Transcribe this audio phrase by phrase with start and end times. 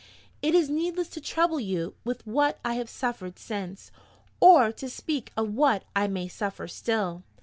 [0.41, 3.91] It is needless to trouble you with what I have suffered since,
[4.39, 7.21] or to speak of what I may suffer still.